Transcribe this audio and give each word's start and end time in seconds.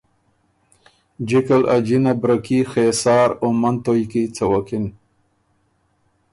جِکه 1.27 1.57
ل 1.61 1.63
ا 1.75 1.77
جِنه 1.85 2.13
برکي 2.21 2.59
خېسار 2.71 3.29
او 3.41 3.47
منتویٛ 3.61 4.05
کی 4.11 4.23
څوکِن 4.35 4.85